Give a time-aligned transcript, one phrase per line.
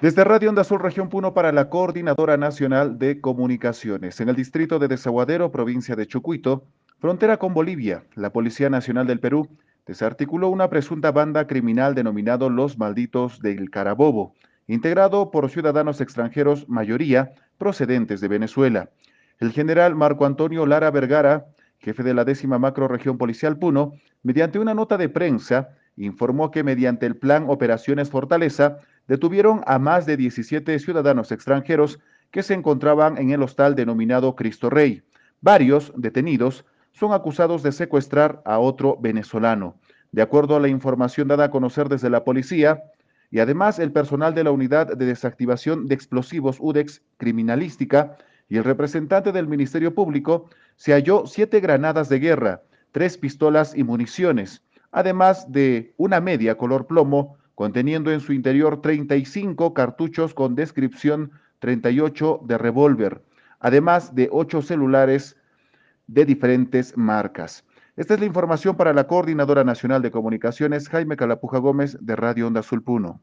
[0.00, 4.20] Desde Radio Onda Azul Región Puno para la Coordinadora Nacional de Comunicaciones.
[4.20, 6.66] En el distrito de Desaguadero, provincia de Chucuito,
[6.98, 9.48] frontera con Bolivia, la Policía Nacional del Perú
[9.86, 14.34] desarticuló una presunta banda criminal denominado Los Malditos del Carabobo,
[14.66, 18.90] integrado por ciudadanos extranjeros, mayoría procedentes de Venezuela.
[19.38, 21.46] El general Marco Antonio Lara Vergara,
[21.78, 23.92] jefe de la décima macro región policial Puno,
[24.24, 28.78] mediante una nota de prensa, informó que mediante el plan Operaciones Fortaleza,
[29.08, 34.70] detuvieron a más de 17 ciudadanos extranjeros que se encontraban en el hostal denominado Cristo
[34.70, 35.02] Rey.
[35.40, 39.76] Varios detenidos son acusados de secuestrar a otro venezolano.
[40.12, 42.82] De acuerdo a la información dada a conocer desde la policía,
[43.30, 48.16] y además el personal de la Unidad de Desactivación de Explosivos UDEX Criminalística
[48.48, 53.82] y el representante del Ministerio Público, se halló siete granadas de guerra, tres pistolas y
[53.82, 61.30] municiones, además de una media color plomo, conteniendo en su interior 35 cartuchos con descripción
[61.60, 63.22] 38 de revólver,
[63.60, 65.36] además de ocho celulares
[66.06, 67.64] de diferentes marcas.
[67.96, 72.48] Esta es la información para la Coordinadora Nacional de Comunicaciones, Jaime Calapuja Gómez, de Radio
[72.48, 73.20] Onda Azul Puno.